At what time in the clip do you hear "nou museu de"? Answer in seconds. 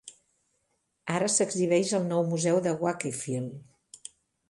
2.15-2.77